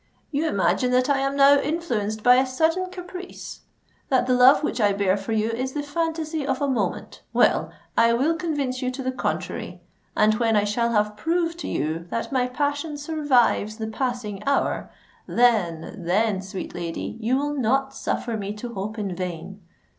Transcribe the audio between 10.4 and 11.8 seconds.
I shall have proved to